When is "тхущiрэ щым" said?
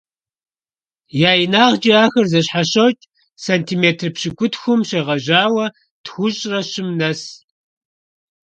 6.03-6.87